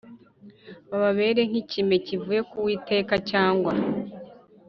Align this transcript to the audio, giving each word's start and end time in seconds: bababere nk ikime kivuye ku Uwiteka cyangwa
bababere 0.89 1.41
nk 1.49 1.55
ikime 1.61 1.95
kivuye 2.05 2.41
ku 2.49 2.55
Uwiteka 2.61 3.13
cyangwa 3.29 3.71